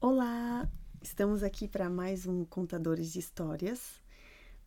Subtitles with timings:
[0.00, 0.70] Olá,
[1.02, 4.00] estamos aqui para mais um Contadores de Histórias.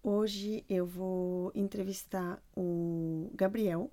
[0.04, 3.90] Hoje eu vou entrevistar o Gabriel,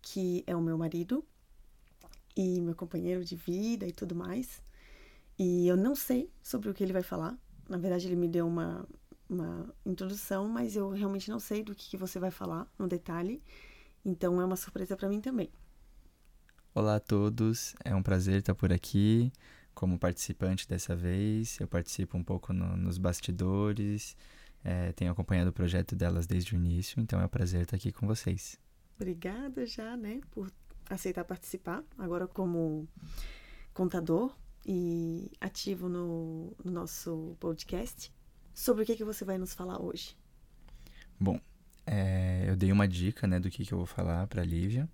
[0.00, 1.24] que é o meu marido
[2.36, 4.62] e meu companheiro de vida e tudo mais.
[5.36, 7.36] E eu não sei sobre o que ele vai falar.
[7.68, 8.86] Na verdade, ele me deu uma,
[9.28, 13.42] uma introdução, mas eu realmente não sei do que, que você vai falar no detalhe.
[14.08, 15.50] Então é uma surpresa para mim também.
[16.72, 19.32] Olá a todos, é um prazer estar por aqui
[19.74, 21.58] como participante dessa vez.
[21.58, 24.16] Eu participo um pouco no, nos bastidores,
[24.62, 27.90] é, tenho acompanhado o projeto delas desde o início, então é um prazer estar aqui
[27.90, 28.60] com vocês.
[28.94, 30.52] Obrigada já, né, por
[30.88, 32.86] aceitar participar, agora como
[33.74, 34.32] contador
[34.64, 38.14] e ativo no, no nosso podcast.
[38.54, 40.16] Sobre o que, que você vai nos falar hoje?
[41.18, 41.40] Bom,
[41.86, 42.25] é,
[42.56, 44.88] eu dei uma dica né, do que, que eu vou falar para a Lívia,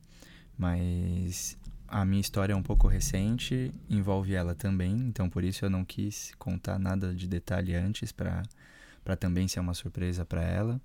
[0.58, 5.70] mas a minha história é um pouco recente, envolve ela também, então por isso eu
[5.70, 10.80] não quis contar nada de detalhe antes para também ser uma surpresa para ela,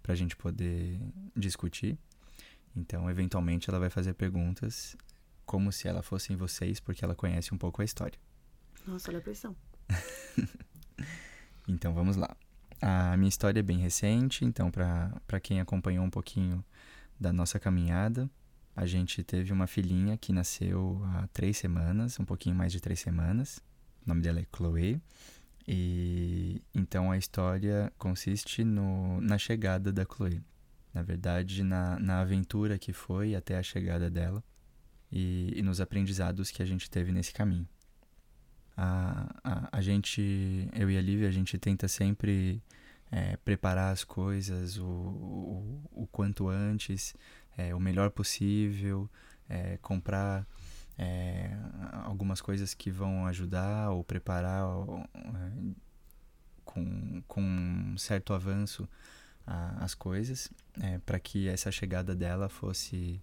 [0.00, 1.00] para a gente poder
[1.36, 1.98] discutir.
[2.76, 4.96] Então, eventualmente, ela vai fazer perguntas
[5.44, 8.16] como se ela fossem vocês, porque ela conhece um pouco a história.
[8.86, 9.56] Nossa, olha a pressão.
[11.66, 12.36] então, vamos lá.
[12.80, 16.64] A minha história é bem recente, então, para quem acompanhou um pouquinho
[17.18, 18.30] da nossa caminhada,
[18.74, 23.00] a gente teve uma filhinha que nasceu há três semanas, um pouquinho mais de três
[23.00, 23.62] semanas.
[24.04, 25.00] O nome dela é Chloe.
[25.68, 30.42] E então a história consiste no, na chegada da Chloe
[30.92, 34.42] na verdade, na, na aventura que foi até a chegada dela
[35.10, 37.68] e, e nos aprendizados que a gente teve nesse caminho.
[38.82, 42.62] A, a, a gente, eu e a Lívia, a gente tenta sempre
[43.12, 47.14] é, preparar as coisas o, o, o quanto antes,
[47.58, 49.06] é, o melhor possível,
[49.50, 50.46] é, comprar
[50.96, 51.54] é,
[52.04, 54.64] algumas coisas que vão ajudar ou preparar
[55.14, 55.74] é,
[56.64, 58.88] com, com um certo avanço
[59.46, 60.50] a, as coisas
[60.80, 63.20] é, para que essa chegada dela fosse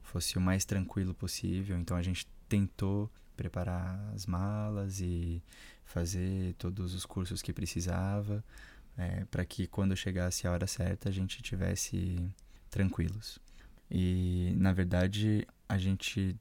[0.00, 1.76] fosse o mais tranquilo possível.
[1.76, 3.10] Então a gente tentou
[3.42, 5.42] preparar as malas e
[5.84, 8.44] fazer todos os cursos que precisava
[8.96, 12.24] é, para que quando chegasse a hora certa a gente tivesse
[12.70, 13.40] tranquilos.
[13.90, 16.36] E na verdade a gente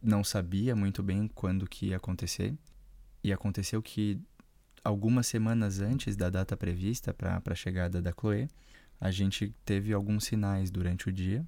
[0.00, 2.54] não sabia muito bem quando que ia acontecer
[3.24, 4.20] e aconteceu que
[4.84, 8.48] algumas semanas antes da data prevista para a chegada da Chloe,
[9.00, 11.44] a gente teve alguns sinais durante o dia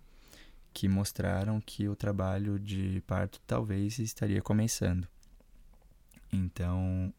[0.73, 5.07] que mostraram que o trabalho de parto talvez estaria começando.
[6.33, 7.13] Então,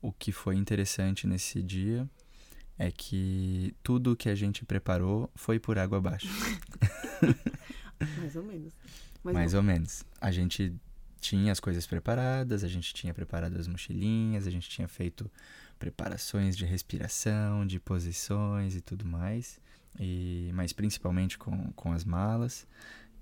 [0.00, 2.08] o que foi interessante nesse dia
[2.78, 6.28] é que tudo que a gente preparou foi por água abaixo.
[8.18, 8.72] Mais ou menos.
[9.24, 10.04] Mais ou menos.
[10.20, 10.74] A gente
[11.18, 15.30] tinha as coisas preparadas, a gente tinha preparado as mochilinhas, a gente tinha feito
[15.78, 19.60] preparações de respiração, de posições e tudo mais,
[19.98, 22.66] e mas principalmente com, com as malas.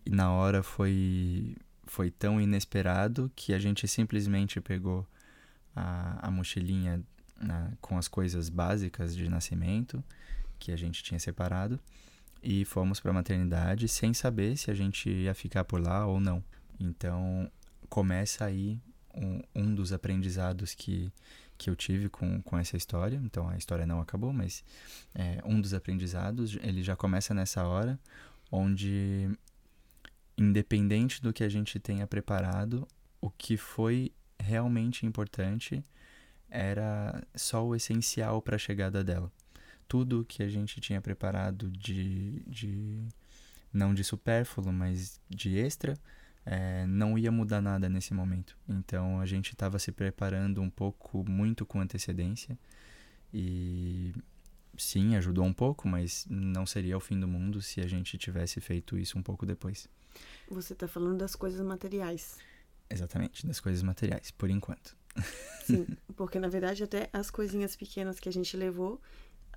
[0.06, 1.56] E na hora foi
[1.86, 5.06] foi tão inesperado que a gente simplesmente pegou
[5.76, 7.02] a, a mochilinha
[7.40, 10.02] na, com as coisas básicas de nascimento
[10.58, 11.78] que a gente tinha separado
[12.42, 16.20] e fomos para a maternidade sem saber se a gente ia ficar por lá ou
[16.20, 16.44] não.
[16.78, 17.50] Então
[17.88, 18.78] começa aí
[19.14, 21.10] um, um dos aprendizados que,
[21.56, 23.20] que eu tive com, com essa história.
[23.24, 24.64] Então a história não acabou, mas
[25.14, 27.98] é, um dos aprendizados ele já começa nessa hora,
[28.50, 29.30] onde
[30.36, 32.86] independente do que a gente tenha preparado,
[33.20, 35.82] o que foi realmente importante
[36.50, 39.32] era só o essencial para a chegada dela.
[39.88, 43.06] Tudo que a gente tinha preparado de, de
[43.72, 45.98] não de supérfluo, mas de extra,
[46.46, 48.56] é, não ia mudar nada nesse momento.
[48.68, 52.58] Então a gente estava se preparando um pouco, muito com antecedência.
[53.32, 54.12] E
[54.76, 58.60] sim, ajudou um pouco, mas não seria o fim do mundo se a gente tivesse
[58.60, 59.88] feito isso um pouco depois.
[60.48, 62.38] Você está falando das coisas materiais.
[62.88, 64.96] Exatamente, das coisas materiais, por enquanto.
[65.64, 65.86] Sim,
[66.16, 69.00] porque na verdade até as coisinhas pequenas que a gente levou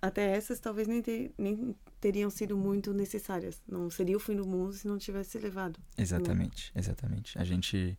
[0.02, 3.62] até essas talvez nem, ter, nem teriam sido muito necessárias.
[3.68, 5.80] Não seria o fim do mundo se não tivesse levado.
[5.98, 6.82] Exatamente, né?
[6.82, 7.38] exatamente.
[7.38, 7.98] A gente,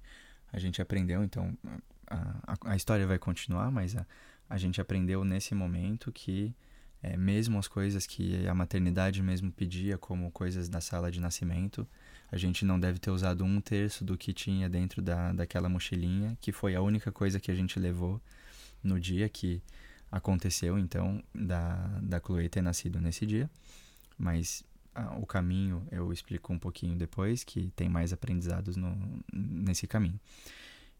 [0.53, 1.57] a gente aprendeu, então,
[2.07, 4.07] a, a, a história vai continuar, mas a,
[4.49, 6.55] a gente aprendeu nesse momento que
[7.03, 11.87] é, mesmo as coisas que a maternidade mesmo pedia, como coisas da sala de nascimento,
[12.31, 16.37] a gente não deve ter usado um terço do que tinha dentro da, daquela mochilinha,
[16.41, 18.21] que foi a única coisa que a gente levou
[18.83, 19.63] no dia que
[20.11, 23.51] aconteceu então da, da Chloe ter nascido nesse dia,
[24.19, 24.65] mas
[25.21, 28.97] o caminho eu explico um pouquinho depois, que tem mais aprendizados no,
[29.33, 30.19] nesse caminho.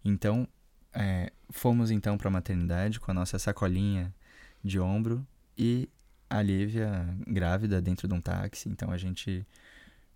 [0.05, 0.47] Então,
[0.93, 4.15] é, fomos então para a maternidade com a nossa sacolinha
[4.63, 5.27] de ombro
[5.57, 5.89] e
[6.31, 8.69] a Lívia grávida dentro de um táxi.
[8.69, 9.47] Então a gente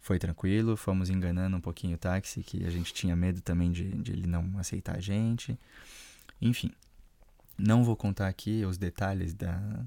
[0.00, 3.84] foi tranquilo, fomos enganando um pouquinho o táxi, que a gente tinha medo também de,
[3.84, 5.58] de ele não aceitar a gente.
[6.40, 6.72] Enfim,
[7.58, 9.84] não vou contar aqui os detalhes da,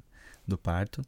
[0.48, 1.02] do parto,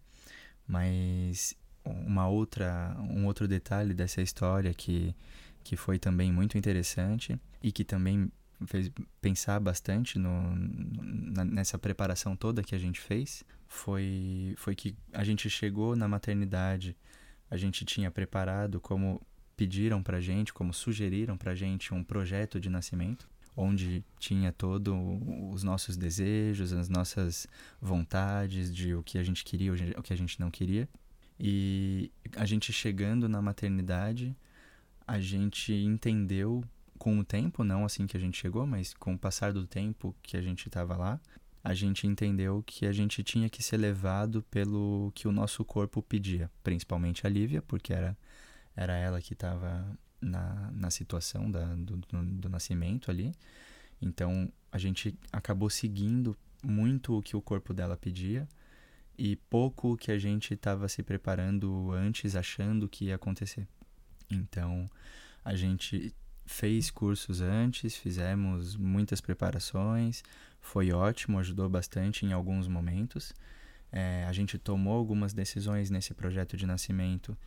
[0.67, 1.55] mas
[1.85, 5.15] uma outra, um outro detalhe dessa história que,
[5.63, 8.31] que foi também muito interessante e que também
[8.65, 14.95] fez pensar bastante no, na, nessa preparação toda que a gente fez foi, foi que
[15.13, 16.95] a gente chegou na maternidade,
[17.49, 19.21] a gente tinha preparado como
[19.55, 23.27] pediram pra gente, como sugeriram pra gente um projeto de nascimento,
[23.57, 24.93] onde tinha todos
[25.51, 27.47] os nossos desejos, as nossas
[27.81, 30.87] vontades de o que a gente queria, o que a gente não queria.
[31.39, 34.35] E a gente chegando na maternidade,
[35.07, 36.63] a gente entendeu
[36.99, 40.15] com o tempo, não assim que a gente chegou, mas com o passar do tempo
[40.21, 41.19] que a gente estava lá,
[41.63, 46.01] a gente entendeu que a gente tinha que ser levado pelo que o nosso corpo
[46.01, 48.15] pedia, principalmente a Lívia, porque era,
[48.75, 53.33] era ela que estava na, na situação da, do, do, do nascimento ali.
[54.01, 58.47] Então a gente acabou seguindo muito o que o corpo dela pedia
[59.17, 63.67] e pouco o que a gente estava se preparando antes, achando que ia acontecer.
[64.29, 64.89] Então
[65.43, 66.13] a gente
[66.45, 70.23] fez cursos antes, fizemos muitas preparações,
[70.61, 73.33] foi ótimo, ajudou bastante em alguns momentos.
[73.91, 77.37] É, a gente tomou algumas decisões nesse projeto de nascimento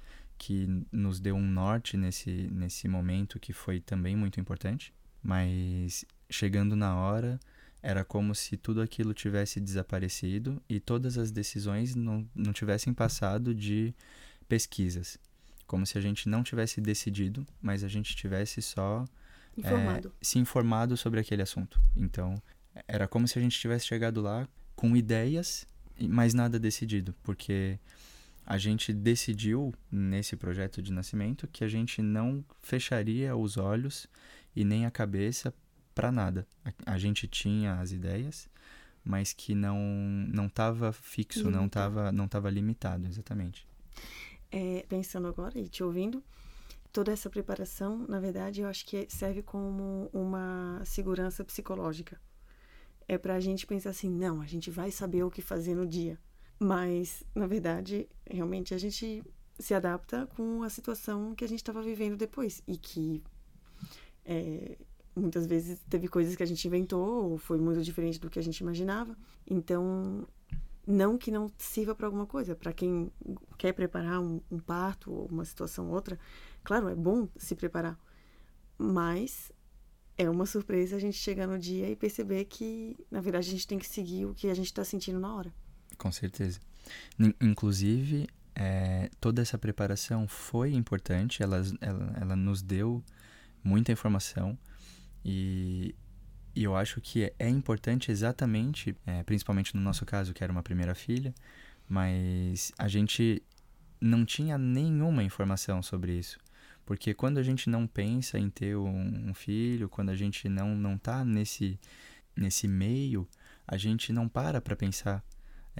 [0.40, 4.90] que nos deu um norte nesse, nesse momento que foi também muito importante,
[5.22, 7.38] mas chegando na hora
[7.82, 13.54] era como se tudo aquilo tivesse desaparecido e todas as decisões não, não tivessem passado
[13.54, 13.94] de
[14.48, 15.18] pesquisas
[15.66, 19.04] como se a gente não tivesse decidido, mas a gente tivesse só
[19.56, 20.08] informado.
[20.08, 21.80] É, se informado sobre aquele assunto.
[21.96, 22.42] Então,
[22.88, 25.64] era como se a gente tivesse chegado lá com ideias,
[26.08, 27.78] mas nada decidido, porque
[28.50, 34.06] a gente decidiu nesse projeto de nascimento que a gente não fecharia os olhos
[34.54, 35.54] e nem a cabeça
[35.94, 36.46] para nada.
[36.64, 38.48] A, a, gente tinha as ideias,
[39.04, 39.78] mas que não
[40.32, 41.58] não estava fixo, limitado.
[41.58, 43.70] não estava não tava limitado, exatamente
[44.50, 46.22] é, pensando agora e te ouvindo,
[46.92, 52.20] toda essa preparação, na verdade, eu acho que serve como uma segurança psicológica.
[53.06, 55.86] É para a gente pensar assim, não, a gente vai saber o que fazer no
[55.86, 56.18] dia.
[56.62, 59.24] Mas, na verdade, realmente a gente
[59.58, 62.62] se adapta com a situação que a gente estava vivendo depois.
[62.68, 63.22] E que
[64.26, 64.76] é,
[65.16, 68.42] muitas vezes teve coisas que a gente inventou ou foi muito diferente do que a
[68.42, 69.16] gente imaginava.
[69.46, 70.28] Então,
[70.86, 72.54] não que não sirva para alguma coisa.
[72.54, 73.10] Para quem
[73.56, 76.18] quer preparar um, um parto ou uma situação ou outra,
[76.62, 77.98] claro, é bom se preparar.
[78.76, 79.50] Mas
[80.18, 83.66] é uma surpresa a gente chegar no dia e perceber que, na verdade, a gente
[83.66, 85.54] tem que seguir o que a gente está sentindo na hora.
[86.00, 86.58] Com certeza.
[87.38, 93.04] Inclusive, é, toda essa preparação foi importante, ela, ela, ela nos deu
[93.62, 94.58] muita informação
[95.22, 95.94] e
[96.54, 100.64] e eu acho que é importante exatamente, é, principalmente no nosso caso, que era uma
[100.64, 101.32] primeira filha,
[101.88, 103.40] mas a gente
[104.00, 106.38] não tinha nenhuma informação sobre isso.
[106.84, 110.74] Porque quando a gente não pensa em ter um, um filho, quando a gente não,
[110.74, 111.78] não tá nesse,
[112.36, 113.28] nesse meio,
[113.66, 115.22] a gente não para para pensar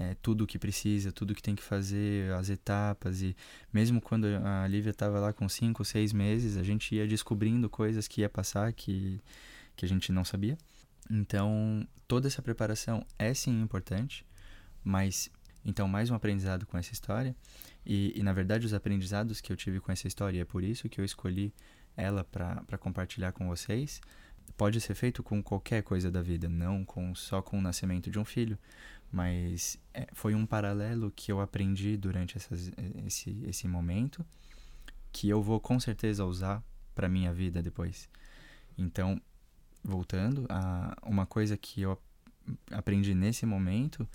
[0.01, 3.21] é, tudo o que precisa, tudo o que tem que fazer, as etapas.
[3.21, 3.35] E
[3.71, 8.07] mesmo quando a Lívia estava lá com 5, 6 meses, a gente ia descobrindo coisas
[8.07, 9.19] que ia passar que
[9.75, 10.57] que a gente não sabia.
[11.09, 14.25] Então, toda essa preparação é sim importante,
[14.83, 15.29] mas
[15.65, 17.35] então mais um aprendizado com essa história.
[17.85, 20.89] E, e na verdade, os aprendizados que eu tive com essa história, é por isso
[20.89, 21.53] que eu escolhi
[21.95, 23.99] ela para compartilhar com vocês,
[24.55, 28.19] pode ser feito com qualquer coisa da vida, não com só com o nascimento de
[28.19, 28.57] um filho,
[29.11, 32.71] mas é, foi um paralelo que eu aprendi durante essas,
[33.05, 34.25] esse, esse momento
[35.11, 36.63] que eu vou com certeza usar
[36.95, 38.09] para minha vida depois.
[38.77, 39.21] Então,
[39.83, 42.01] voltando, a, uma coisa que eu
[42.71, 44.07] aprendi nesse momento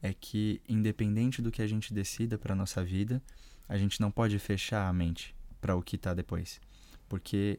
[0.00, 3.22] é que, independente do que a gente decida para nossa vida,
[3.68, 6.60] a gente não pode fechar a mente para o que está depois.
[7.08, 7.58] Porque,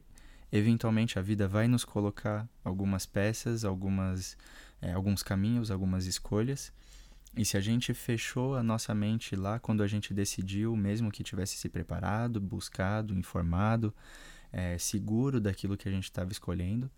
[0.52, 4.38] eventualmente, a vida vai nos colocar algumas peças, algumas,
[4.82, 6.72] é, alguns caminhos, algumas escolhas.
[7.38, 11.24] E se a gente fechou a nossa mente lá quando a gente decidiu, mesmo que
[11.24, 13.94] tivesse se preparado, buscado, informado,
[14.52, 16.90] é, seguro daquilo que a gente estava escolhendo,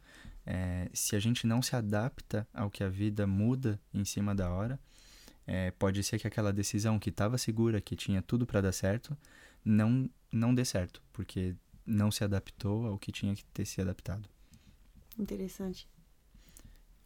[0.46, 4.50] é, se a gente não se adapta ao que a vida muda em cima da
[4.50, 4.80] hora,
[5.46, 9.18] é, pode ser que aquela decisão que estava segura, que tinha tudo para dar certo,
[9.64, 14.30] não não dê certo, porque não se adaptou ao que tinha que ter se adaptado.
[15.20, 15.90] Interessante.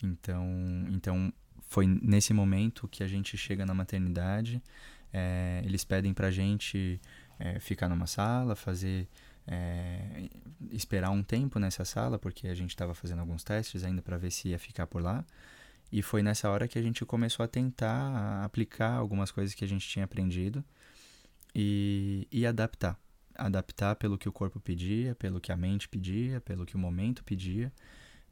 [0.06, 0.46] Então,
[0.90, 1.34] então
[1.68, 4.62] foi nesse momento que a gente chega na maternidade.
[5.12, 7.00] É, eles pedem pra gente
[7.40, 9.08] é, ficar numa sala, fazer.
[9.48, 10.28] É,
[10.72, 14.32] esperar um tempo nessa sala, porque a gente estava fazendo alguns testes ainda para ver
[14.32, 15.24] se ia ficar por lá.
[15.92, 19.68] E foi nessa hora que a gente começou a tentar aplicar algumas coisas que a
[19.68, 20.64] gente tinha aprendido
[21.54, 23.00] e, e adaptar.
[23.36, 27.24] Adaptar pelo que o corpo pedia, pelo que a mente pedia, pelo que o momento
[27.24, 27.72] pedia,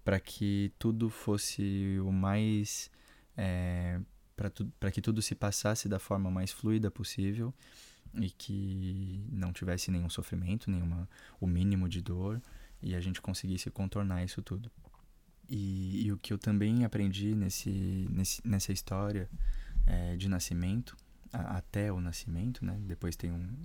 [0.03, 2.89] para que tudo fosse o mais.
[3.35, 3.99] É,
[4.79, 7.53] para que tudo se passasse da forma mais fluida possível
[8.15, 11.07] e que não tivesse nenhum sofrimento, nenhuma,
[11.39, 12.41] o mínimo de dor
[12.81, 14.71] e a gente conseguisse contornar isso tudo.
[15.47, 19.29] E, e o que eu também aprendi nesse, nesse, nessa história
[19.85, 20.97] é, de nascimento,
[21.31, 22.77] a, até o nascimento, né?
[22.81, 23.55] Depois tem um,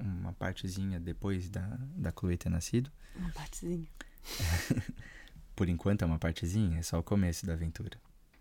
[0.00, 2.90] uma partezinha depois da, da Chloe ter nascido.
[3.16, 3.86] Uma partezinha.
[5.62, 7.96] Por enquanto é uma partezinha, é só o começo da aventura.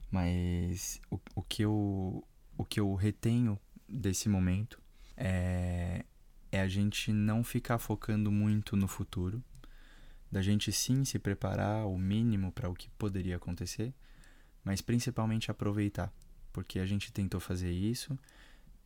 [0.09, 4.81] Mas o, o, que, eu, o que eu retenho desse momento
[5.15, 6.03] é,
[6.51, 9.39] é a gente não ficar focando muito no futuro,
[10.31, 13.93] da gente sim se preparar o mínimo para o que poderia acontecer,
[14.63, 16.11] mas principalmente aproveitar,
[16.51, 18.17] porque a gente tentou fazer isso,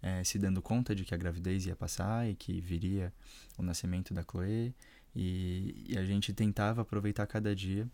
[0.01, 3.13] é, se dando conta de que a gravidez ia passar e que viria
[3.57, 4.75] o nascimento da Chloe,
[5.15, 7.89] e, e a gente tentava aproveitar cada dia,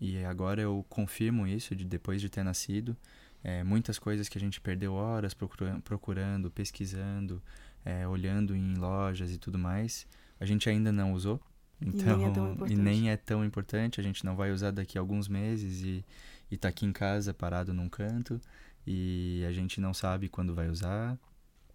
[0.00, 2.96] e agora eu confirmo isso de depois de ter nascido,
[3.42, 7.42] é, muitas coisas que a gente perdeu horas procurando, procurando pesquisando,
[7.84, 10.06] é, olhando em lojas e tudo mais,
[10.40, 11.40] a gente ainda não usou
[11.80, 14.98] então, e nem, é e nem é tão importante, a gente não vai usar daqui
[14.98, 16.04] a alguns meses e,
[16.50, 18.40] e tá aqui em casa parado num canto
[18.86, 21.18] e a gente não sabe quando vai usar.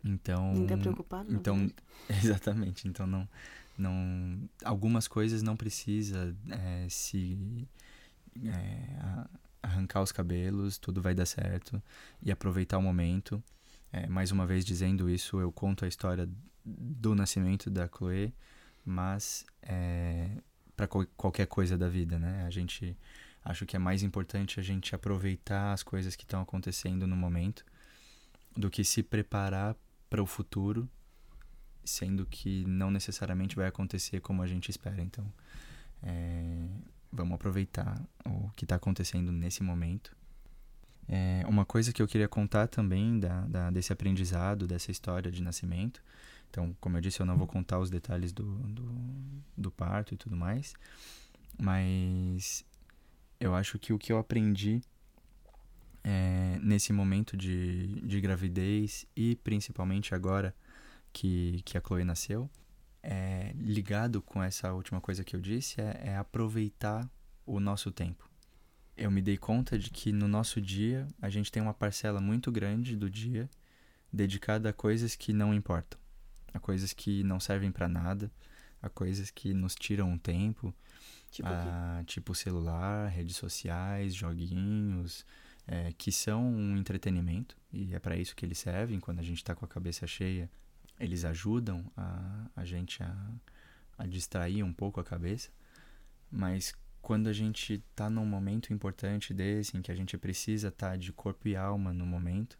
[0.04, 1.34] Então, Nem tá preocupado?
[1.34, 1.72] Então,
[2.24, 2.88] exatamente.
[2.88, 3.28] Então não
[3.76, 7.68] não algumas coisas não precisa é, se
[8.46, 9.26] é,
[9.62, 11.82] arrancar os cabelos, tudo vai dar certo
[12.22, 13.44] e aproveitar o momento.
[13.92, 16.28] É, mais uma vez dizendo isso, eu conto a história
[16.66, 18.34] do nascimento da Chloe
[18.86, 20.30] mas é,
[20.76, 22.44] para qualquer coisa da vida, né?
[22.46, 22.98] A gente
[23.44, 27.66] acho que é mais importante a gente aproveitar as coisas que estão acontecendo no momento
[28.56, 29.76] do que se preparar
[30.10, 30.90] para o futuro,
[31.84, 35.02] sendo que não necessariamente vai acontecer como a gente espera.
[35.02, 35.32] Então,
[36.02, 36.68] é,
[37.14, 40.16] vamos aproveitar o que está acontecendo nesse momento.
[41.08, 45.42] É, uma coisa que eu queria contar também da, da, desse aprendizado, dessa história de
[45.44, 46.02] nascimento,
[46.54, 48.96] então, como eu disse, eu não vou contar os detalhes do, do,
[49.58, 50.76] do parto e tudo mais,
[51.60, 52.64] mas
[53.40, 54.80] eu acho que o que eu aprendi
[56.04, 60.56] é, nesse momento de, de gravidez e principalmente agora
[61.12, 62.48] que, que a Chloe nasceu,
[63.04, 67.08] é, ligado com essa última coisa que eu disse, é, é aproveitar
[67.46, 68.28] o nosso tempo.
[68.96, 72.52] Eu me dei conta de que no nosso dia a gente tem uma parcela muito
[72.52, 73.50] grande do dia
[74.12, 76.00] dedicada a coisas que não importam
[76.54, 78.32] a coisas que não servem para nada,
[78.82, 80.74] a coisas que nos tiram um tempo,
[81.32, 85.26] tipo, a, tipo celular, redes sociais, joguinhos,
[85.66, 89.00] é, que são um entretenimento e é para isso que eles servem.
[89.00, 90.50] Quando a gente está com a cabeça cheia,
[91.00, 93.32] eles ajudam a, a gente a,
[93.98, 95.50] a distrair um pouco a cabeça,
[96.32, 100.92] mas quando a gente está num momento importante desse, em que a gente precisa estar
[100.92, 102.58] tá de corpo e alma no momento,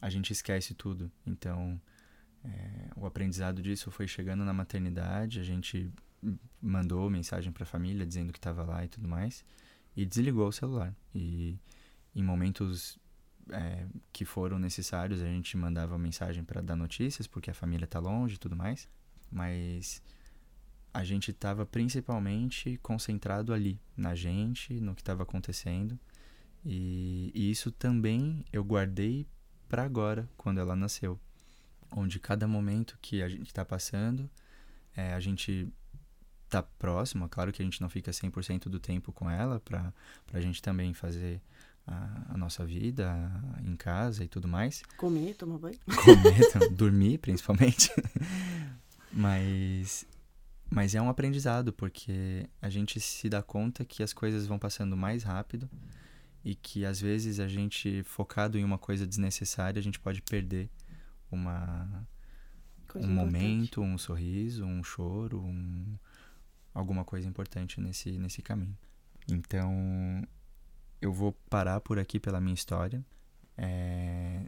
[0.00, 1.10] a gente esquece tudo.
[1.26, 1.80] Então,
[2.44, 5.90] é, o aprendizado disso foi chegando na maternidade, a gente
[6.60, 9.44] mandou mensagem para a família dizendo que estava lá e tudo mais,
[9.96, 10.94] e desligou o celular.
[11.14, 11.58] E
[12.14, 12.98] em momentos
[13.50, 17.98] é, que foram necessários, a gente mandava mensagem para dar notícias, porque a família está
[17.98, 18.88] longe e tudo mais,
[19.30, 20.02] mas
[20.92, 25.98] a gente estava principalmente concentrado ali, na gente, no que estava acontecendo.
[26.64, 29.26] E, e, isso também eu guardei
[29.68, 31.20] para agora, quando ela nasceu
[31.90, 34.28] onde cada momento que a gente está passando,
[34.96, 35.68] é, a gente
[36.48, 39.92] tá próximo, claro que a gente não fica 100% do tempo com ela, para
[40.32, 41.40] a gente também fazer
[41.86, 43.30] a, a, nossa vida
[43.64, 44.82] em casa e tudo mais.
[44.96, 45.78] Comer, tomar banho.
[46.04, 47.90] Comer, dormir principalmente.
[49.12, 50.06] mas,
[50.70, 54.96] mas é um aprendizado, porque a gente se dá conta que as coisas vão passando
[54.96, 55.70] mais rápido
[56.44, 60.70] e que às vezes a gente, focado em uma coisa desnecessária, a gente pode perder
[61.30, 62.06] uma
[62.88, 63.32] coisa um importante.
[63.32, 65.96] momento, um sorriso, um choro, um,
[66.72, 68.76] alguma coisa importante nesse, nesse caminho.
[69.28, 69.72] Então,
[71.00, 73.04] eu vou parar por aqui pela minha história.
[73.56, 74.42] É,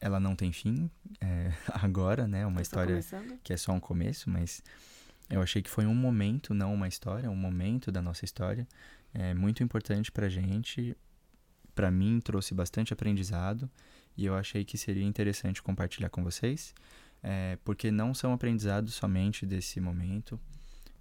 [0.00, 0.90] ela não tem fim
[1.20, 1.52] é,
[1.82, 2.46] agora, né?
[2.46, 4.62] Uma Tá só história que é só um começo, mas
[5.28, 8.66] eu achei que foi um momento, não uma história, um momento da nossa história
[9.12, 10.96] é muito importante pra gente.
[11.74, 13.70] Pra mim trouxe bastante aprendizado
[14.16, 16.74] e eu achei que seria interessante compartilhar com vocês,
[17.22, 20.40] é, porque não são aprendizados somente desse momento,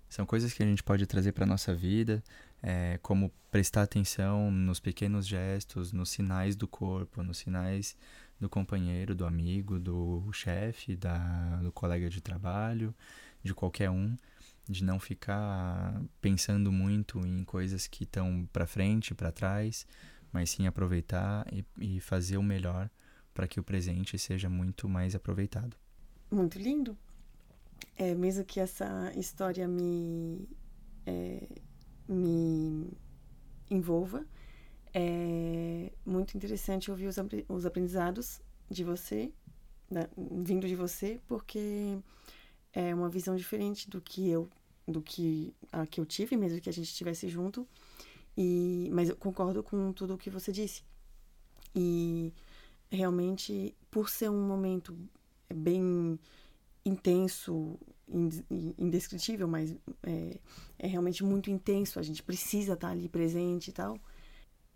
[0.10, 2.24] são coisas que a gente pode trazer para nossa vida,
[2.62, 7.96] é, como prestar atenção nos pequenos gestos, nos sinais do corpo, nos sinais
[8.40, 12.94] do companheiro, do amigo, do chefe, da, do colega de trabalho,
[13.44, 14.16] de qualquer um,
[14.70, 19.86] de não ficar pensando muito em coisas que estão para frente, para trás,
[20.32, 22.90] mas sim aproveitar e, e fazer o melhor
[23.34, 25.76] para que o presente seja muito mais aproveitado.
[26.30, 26.98] Muito lindo.
[27.98, 30.48] É, mesmo que essa história me,
[31.06, 31.48] é,
[32.08, 32.92] me
[33.72, 34.24] envolva,
[34.94, 37.16] é muito interessante ouvir os,
[37.50, 38.39] os aprendizados
[38.70, 39.32] de você,
[40.16, 41.98] vindo de você, porque
[42.72, 44.48] é uma visão diferente do que eu,
[44.88, 47.68] do que a que eu tive, mesmo que a gente estivesse junto.
[48.38, 50.84] E, mas eu concordo com tudo o que você disse.
[51.75, 52.32] E
[52.92, 54.96] realmente, por ser um momento
[55.54, 56.20] bem
[56.88, 58.44] intenso, ind-
[58.77, 60.39] indescritível, mas é,
[60.79, 64.00] é realmente muito intenso, a gente precisa estar ali presente e tal,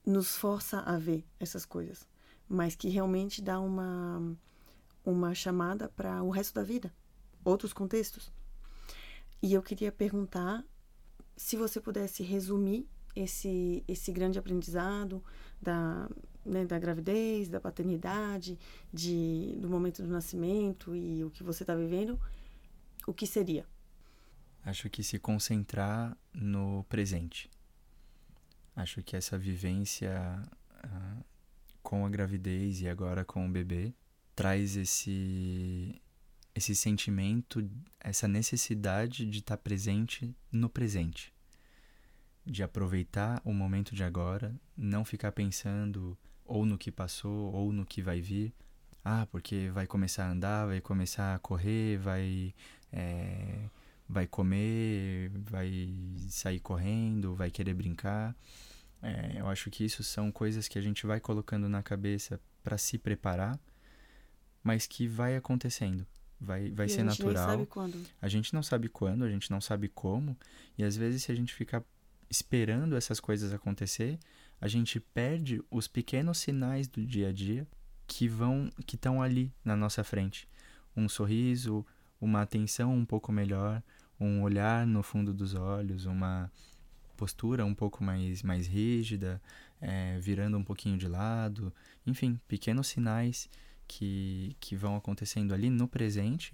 [0.06, 2.08] nos força a ver essas coisas,
[2.48, 4.36] mas que realmente dá uma,
[5.06, 6.94] uma chamada para o resto da vida,
[7.44, 8.32] outros contextos.
[9.42, 10.64] E eu queria perguntar
[11.36, 15.24] se você pudesse resumir esse, esse grande aprendizado
[15.62, 16.10] da,
[16.46, 18.58] né, da gravidez, da paternidade,
[18.94, 22.20] de, do momento do nascimento e o que você está vivendo,
[23.06, 23.66] o que seria?
[24.64, 27.50] Acho que se concentrar no presente.
[28.76, 30.42] Acho que essa vivência
[30.84, 31.18] ah,
[31.82, 33.94] com a gravidez e agora com o bebê
[34.36, 36.00] traz esse
[36.54, 37.68] esse sentimento,
[38.00, 41.34] essa necessidade de estar presente no presente.
[42.46, 46.18] De aproveitar o momento de agora, não ficar pensando
[46.52, 48.54] ou no que passou ou no que vai vir.
[49.04, 52.54] Ah, porque vai começar a andar, vai começar a correr, vai
[52.92, 53.66] é,
[54.08, 55.90] vai comer, vai
[56.30, 58.36] sair correndo, vai querer brincar.
[59.02, 62.78] É, eu acho que isso são coisas que a gente vai colocando na cabeça para
[62.78, 63.60] se preparar,
[64.64, 66.06] mas que vai acontecendo.
[66.40, 67.50] Vai, vai E ser a gente natural.
[67.50, 68.06] sabe quando.
[68.22, 70.38] A gente não sabe quando, a gente não sabe como,
[70.78, 71.84] e às vezes se a gente ficar
[72.30, 74.20] esperando essas coisas acontecer,
[74.62, 77.68] a gente perde os pequenos sinais do dia a dia
[78.08, 80.48] que vão que estão ali na nossa frente.
[80.96, 81.84] Um sorriso,
[82.20, 83.82] uma atenção um pouco melhor,
[84.20, 86.52] um olhar no fundo dos olhos, uma
[87.18, 89.42] postura um pouco mais mais rígida,
[89.82, 91.74] eh, virando um pouquinho de lado,
[92.06, 93.50] enfim, pequenos sinais
[93.88, 96.54] que, que vão acontecendo ali no presente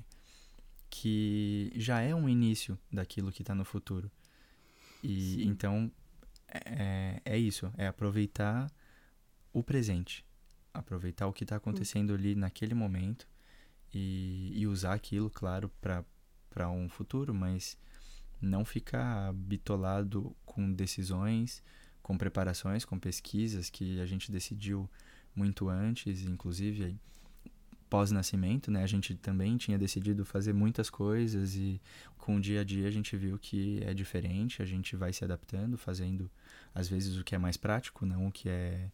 [0.90, 4.10] que já é um início daquilo que está no futuro.
[5.04, 5.44] E Sim.
[5.50, 5.92] então
[6.48, 8.72] é, é isso, é aproveitar
[9.52, 10.26] o presente,
[10.74, 13.28] aproveitar o que está acontecendo ali naquele momento
[13.94, 17.78] e, e usar aquilo, claro, para um futuro, mas
[18.42, 21.64] não ficar bitolado com decisões,
[22.02, 24.90] com preparações, com pesquisas que a gente decidiu
[25.36, 26.98] muito antes, inclusive
[27.90, 28.84] pós-nascimento, né?
[28.84, 31.82] A gente também tinha decidido fazer muitas coisas e
[32.18, 35.24] com o dia a dia a gente viu que é diferente, a gente vai se
[35.24, 36.30] adaptando, fazendo
[36.74, 38.92] às vezes o que é mais prático, não o que é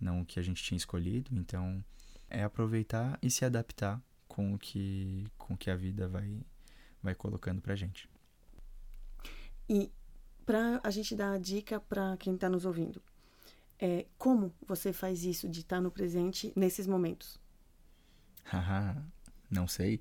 [0.00, 1.30] não o que a gente tinha escolhido.
[1.34, 1.84] Então,
[2.30, 6.40] é aproveitar e se adaptar com o que com o que a vida vai
[7.02, 8.08] vai colocando pra gente.
[9.68, 9.90] E
[10.46, 13.02] para a gente dar a dica para quem está nos ouvindo,
[13.78, 17.38] é, como você faz isso de estar no presente nesses momentos?
[18.50, 19.02] Haha,
[19.50, 20.00] não sei.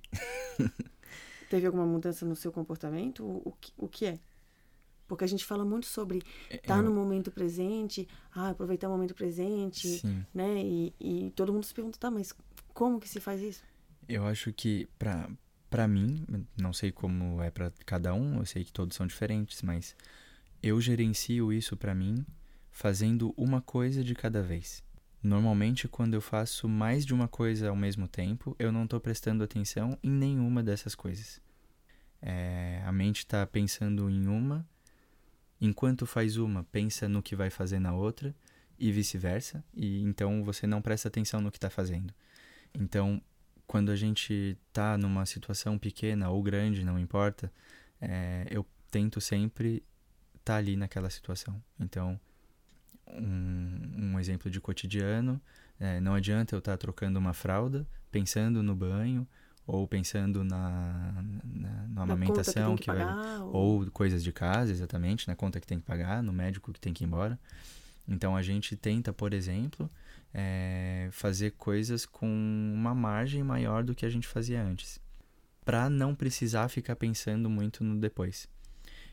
[1.50, 3.24] Teve alguma mudança no seu comportamento?
[3.24, 4.20] O, o, que- o que é?
[5.08, 9.16] Porque a gente fala muito sobre estar Eu- no momento presente, ah, aproveitar o momento
[9.16, 10.26] presente, Sim.
[10.34, 10.62] né?
[10.62, 12.34] E, e todo mundo se pergunta, tá, mas
[12.74, 13.64] como que se faz isso?
[14.10, 15.30] Eu acho que pra
[15.70, 16.26] para mim,
[16.58, 19.94] não sei como é pra cada um, eu sei que todos são diferentes, mas
[20.64, 22.26] eu gerencio isso pra mim
[22.72, 24.82] fazendo uma coisa de cada vez.
[25.28, 29.44] Normalmente, quando eu faço mais de uma coisa ao mesmo tempo, eu não tô prestando
[29.44, 31.42] atenção em nenhuma dessas coisas.
[32.22, 34.66] É, a mente tá pensando em uma,
[35.60, 38.34] enquanto faz uma, pensa no que vai fazer na outra
[38.80, 42.14] e vice-versa, e então você não presta atenção no que tá fazendo.
[42.74, 43.22] Então,
[43.68, 47.52] quando a gente tá numa situação pequena ou grande, não importa,
[48.00, 49.84] é, eu tento sempre
[50.38, 51.62] estar ali naquela situação.
[51.78, 52.18] Então,
[53.14, 55.42] um, um exemplo de cotidiano,
[55.80, 59.28] É, não adianta eu estar tá trocando uma fralda, pensando no banho,
[59.66, 63.84] ou pensando na, na, na amamentação que, que, que pagar, vai, ou...
[63.84, 63.92] ou...
[63.92, 67.04] coisas de casa, exatamente, na conta que tem que pagar, no médico que tem que
[67.04, 67.38] ir embora.
[68.08, 69.88] Então a gente tenta, por exemplo,
[70.34, 72.28] é, fazer coisas com
[72.74, 75.00] uma margem maior do que a gente fazia antes,
[75.64, 78.48] para não precisar ficar pensando muito no depois.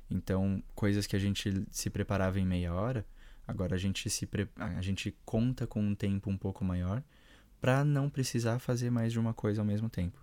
[0.08, 3.04] Então, coisas que a gente se preparava em meia hora,
[3.46, 4.48] agora a gente se pre...
[4.56, 7.02] a gente conta com um tempo um pouco maior
[7.60, 10.22] para não precisar fazer mais de uma coisa ao mesmo tempo.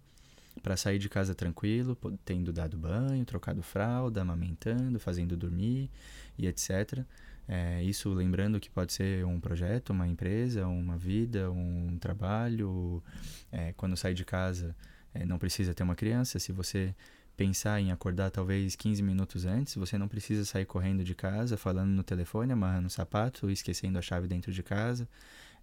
[0.61, 5.89] Para sair de casa tranquilo, tendo dado banho, trocado fralda, amamentando, fazendo dormir
[6.37, 7.03] e etc.
[7.47, 13.03] É, isso lembrando que pode ser um projeto, uma empresa, uma vida, um trabalho.
[13.51, 14.75] É, quando sai de casa,
[15.13, 16.37] é, não precisa ter uma criança.
[16.37, 16.93] Se você
[17.41, 21.89] pensar em acordar talvez 15 minutos antes, você não precisa sair correndo de casa, falando
[21.89, 25.09] no telefone, amarrando o sapato, esquecendo a chave dentro de casa.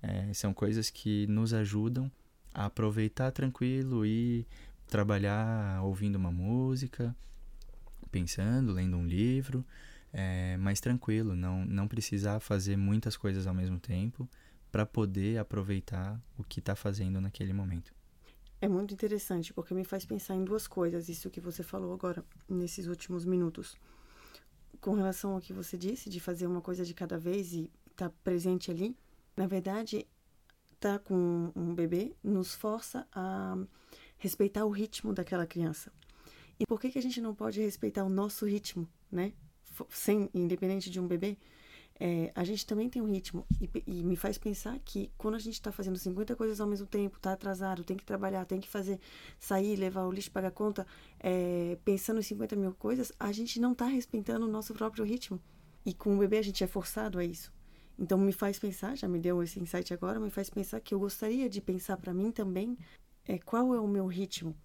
[0.02, 2.10] É, são coisas que nos ajudam
[2.52, 4.44] a aproveitar tranquilo e
[4.88, 7.14] trabalhar ouvindo uma música,
[8.10, 9.64] pensando, lendo um livro,
[10.12, 14.28] é, mais tranquilo, não, não precisar fazer muitas coisas ao mesmo tempo
[14.72, 17.97] para poder aproveitar o que está fazendo naquele momento.
[18.60, 22.24] É muito interessante porque me faz pensar em duas coisas, isso que você falou agora,
[22.48, 23.76] nesses últimos minutos.
[24.80, 28.08] Com relação ao que você disse, de fazer uma coisa de cada vez e estar
[28.08, 28.96] tá presente ali,
[29.36, 30.06] na verdade,
[30.72, 33.56] estar tá com um bebê nos força a
[34.16, 35.92] respeitar o ritmo daquela criança.
[36.58, 39.32] E por que, que a gente não pode respeitar o nosso ritmo, né?
[39.90, 41.38] Sem, independente de um bebê,
[42.00, 43.44] é, a gente também tem um ritmo.
[43.60, 46.86] E, e, me faz pensar que quando a gente está fazendo 50 coisas ao mesmo
[46.86, 49.00] tempo, está atrasado, tem que trabalhar, tem que fazer,
[49.38, 50.86] sair, levar o lixo, pagar conta,
[51.18, 55.40] é, pensando em 50 mil coisas, a gente não está respeitando o nosso próprio ritmo.
[55.84, 57.52] E com o bebê a gente é forçado a isso.
[57.98, 61.00] Então me faz pensar, já me deu esse insight agora, me faz pensar que eu
[61.00, 62.78] gostaria de pensar para mim também
[63.24, 64.56] é qual é o meu ritmo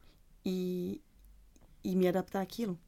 [0.45, 1.01] e,
[1.83, 2.79] e me adaptar àquilo.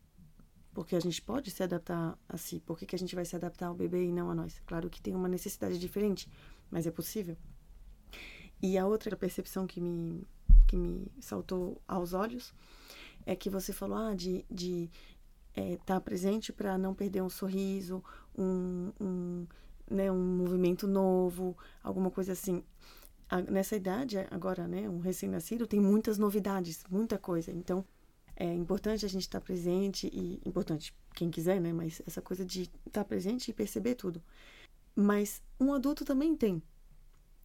[0.75, 2.59] Porque a gente pode se adaptar a si.
[2.59, 4.61] Por que, que a gente vai se adaptar ao bebê e não a nós?
[4.67, 6.29] Claro que tem uma necessidade diferente,
[6.69, 7.37] mas é possível.
[8.61, 10.27] E a outra percepção que me,
[10.67, 12.53] que me saltou aos olhos
[13.25, 14.89] é que você falou ah, de estar de,
[15.53, 18.03] é, tá presente para não perder um sorriso,
[18.37, 19.47] um, um,
[19.89, 22.61] né, um movimento novo, alguma coisa assim
[23.49, 27.51] nessa idade, agora, né, um recém-nascido tem muitas novidades, muita coisa.
[27.51, 27.83] Então,
[28.35, 32.69] é importante a gente estar presente e importante quem quiser, né, mas essa coisa de
[32.85, 34.21] estar presente e perceber tudo.
[34.95, 36.61] Mas um adulto também tem,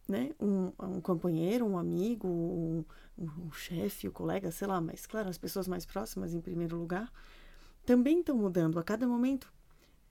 [0.07, 2.83] né, um, um companheiro, um amigo, um,
[3.17, 6.77] um chefe, o um colega, sei lá, mas claro, as pessoas mais próximas em primeiro
[6.77, 7.11] lugar
[7.85, 9.51] também estão mudando a cada momento.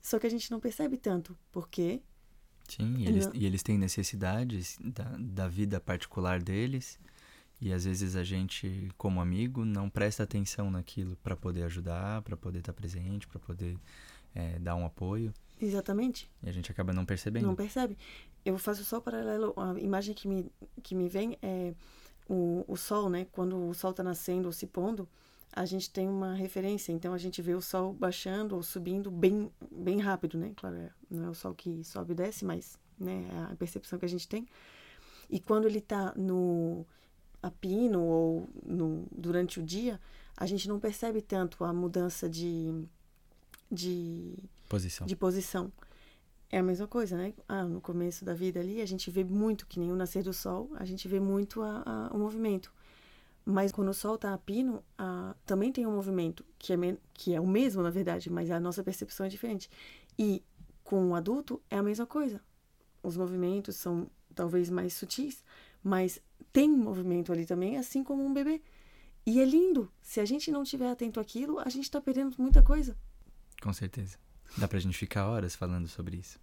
[0.00, 2.02] Só que a gente não percebe tanto, porque
[2.68, 6.98] Sim, e eles, e eles têm necessidades da, da vida particular deles.
[7.61, 12.37] E às vezes a gente, como amigo, não presta atenção naquilo para poder ajudar, para
[12.37, 13.77] poder estar tá presente, para poder
[14.35, 15.33] é, dar um apoio.
[15.61, 16.31] Exatamente.
[16.42, 17.46] E a gente acaba não percebendo.
[17.46, 17.99] Não percebe.
[18.44, 20.51] Eu faço só o paralelo, a imagem que me,
[20.83, 21.75] que me vem é
[22.27, 23.27] o, o sol, né?
[23.31, 25.07] Quando o sol está nascendo ou se pondo,
[25.53, 26.92] a gente tem uma referência.
[26.92, 30.53] Então a gente vê o sol baixando ou subindo bem, bem rápido, né?
[30.57, 33.99] Claro, é, não é o sol que sobe e desce, mas né, é a percepção
[33.99, 34.49] que a gente tem.
[35.29, 36.87] E quando ele está no
[37.42, 40.00] a pino ou no, durante o dia,
[40.37, 42.85] a gente não percebe tanto a mudança de,
[43.70, 44.35] de
[44.68, 45.07] posição.
[45.07, 45.72] De posição.
[46.50, 47.33] É a mesma coisa, né?
[47.48, 50.33] Ah, no começo da vida ali, a gente vê muito, que nem o nascer do
[50.33, 52.72] sol, a gente vê muito a, a, o movimento.
[53.44, 56.76] Mas quando o sol está a pino, a, também tem um movimento, que é,
[57.14, 59.70] que é o mesmo, na verdade, mas a nossa percepção é diferente.
[60.18, 60.42] E
[60.83, 62.40] com o adulto é a mesma coisa.
[63.03, 65.44] Os movimentos são talvez mais sutis,
[65.82, 66.20] mas
[66.52, 68.60] tem movimento ali também, assim como um bebê.
[69.26, 69.90] E é lindo.
[70.02, 72.96] Se a gente não estiver atento àquilo, a gente está perdendo muita coisa.
[73.62, 74.18] Com certeza.
[74.56, 76.40] Dá pra gente ficar horas falando sobre isso.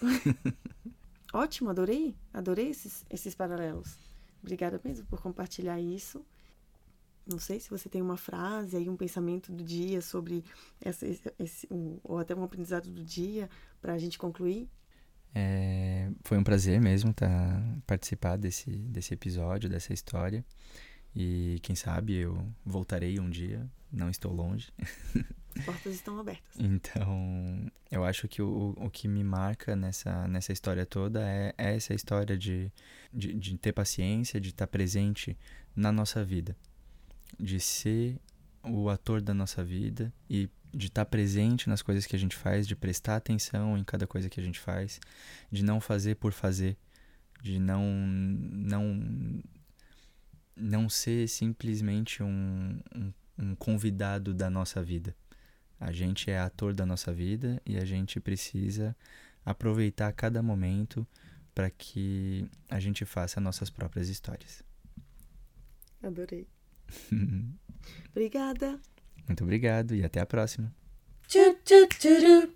[1.32, 2.16] Ótimo, adorei.
[2.32, 3.98] Adorei esses, esses paralelos.
[4.42, 6.24] Obrigada mesmo por compartilhar isso.
[7.26, 10.44] Não sei se você tem uma frase aí, um pensamento do dia sobre
[10.80, 13.48] essa, esse, esse um, ou até um aprendizado do dia
[13.80, 14.68] para a gente concluir.
[15.34, 17.28] É, foi um prazer mesmo tá,
[17.86, 20.44] participar desse, desse episódio, dessa história.
[21.14, 24.72] E quem sabe eu voltarei um dia, não estou longe.
[25.54, 26.58] As portas estão abertas.
[26.58, 31.76] então, eu acho que o, o que me marca nessa, nessa história toda é, é
[31.76, 32.72] essa história de,
[33.12, 35.36] de, de ter paciência, de estar presente
[35.76, 36.56] na nossa vida
[37.38, 38.18] de ser
[38.64, 42.34] o ator da nossa vida e de estar tá presente nas coisas que a gente
[42.34, 45.00] faz, de prestar atenção em cada coisa que a gente faz,
[45.50, 46.76] de não fazer por fazer,
[47.42, 49.42] de não não
[50.54, 55.14] não ser simplesmente um, um, um convidado da nossa vida.
[55.80, 58.94] A gente é ator da nossa vida e a gente precisa
[59.44, 61.06] aproveitar cada momento
[61.54, 64.62] para que a gente faça nossas próprias histórias.
[66.02, 66.46] Adorei.
[68.10, 68.78] Obrigada.
[69.26, 70.72] Muito obrigado e até a próxima.